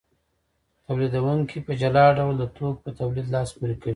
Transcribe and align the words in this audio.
تولیدونکي 0.85 1.57
په 1.65 1.71
جلا 1.81 2.05
ډول 2.17 2.33
د 2.39 2.43
توکو 2.55 2.81
په 2.83 2.89
تولید 2.99 3.27
لاس 3.35 3.49
پورې 3.57 3.75
کوي 3.81 3.89